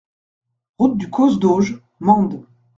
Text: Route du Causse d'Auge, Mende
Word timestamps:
Route 0.79 0.97
du 0.97 1.11
Causse 1.11 1.37
d'Auge, 1.37 1.79
Mende 1.99 2.47